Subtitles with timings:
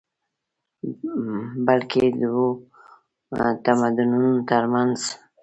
[1.65, 2.47] بلکې دوو
[3.65, 4.99] تمدنونو تر منځ